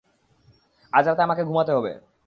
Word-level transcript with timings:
আজরাতে 0.93 1.21
আমাকে 1.23 1.43
ঘুমাতে 1.43 1.71
হবে। 1.71 1.91